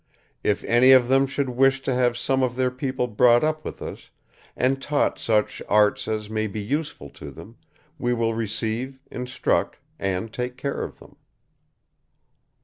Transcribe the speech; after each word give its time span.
If 0.43 0.63
any 0.63 0.93
of 0.93 1.09
them 1.09 1.27
should 1.27 1.49
wish 1.51 1.81
to 1.83 1.93
have 1.93 2.17
some 2.17 2.41
of 2.41 2.55
their 2.55 2.71
people 2.71 3.05
brought 3.05 3.43
up 3.43 3.63
with 3.63 3.83
us, 3.83 4.09
and 4.57 4.81
taught 4.81 5.19
such 5.19 5.61
arts 5.69 6.07
as 6.07 6.27
may 6.27 6.47
be 6.47 6.59
useful 6.59 7.11
to 7.11 7.29
them, 7.29 7.57
we 7.99 8.11
will 8.11 8.33
receive, 8.33 8.97
instruct, 9.11 9.77
and 9.99 10.33
take 10.33 10.57
care 10.57 10.81
of 10.81 10.97
them." 10.97 11.17